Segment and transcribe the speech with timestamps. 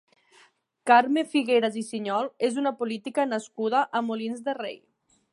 [0.91, 4.81] Carme Figueras i Siñol és una política nascuda a Molins de Rei.